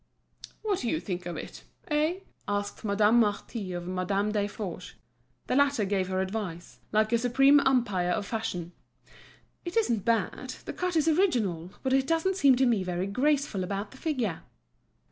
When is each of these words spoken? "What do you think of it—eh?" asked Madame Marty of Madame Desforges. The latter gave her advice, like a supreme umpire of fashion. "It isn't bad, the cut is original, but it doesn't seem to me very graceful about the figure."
"What 0.63 0.79
do 0.79 0.89
you 0.89 0.99
think 0.99 1.27
of 1.27 1.37
it—eh?" 1.37 2.21
asked 2.47 2.83
Madame 2.83 3.19
Marty 3.19 3.71
of 3.71 3.87
Madame 3.87 4.31
Desforges. 4.31 4.93
The 5.45 5.55
latter 5.55 5.85
gave 5.85 6.07
her 6.07 6.21
advice, 6.21 6.79
like 6.91 7.13
a 7.13 7.19
supreme 7.19 7.59
umpire 7.59 8.09
of 8.09 8.25
fashion. 8.25 8.71
"It 9.63 9.77
isn't 9.77 10.03
bad, 10.03 10.55
the 10.65 10.73
cut 10.73 10.95
is 10.95 11.07
original, 11.07 11.73
but 11.83 11.93
it 11.93 12.07
doesn't 12.07 12.37
seem 12.37 12.55
to 12.55 12.65
me 12.65 12.81
very 12.83 13.05
graceful 13.05 13.63
about 13.63 13.91
the 13.91 13.97
figure." 13.97 14.41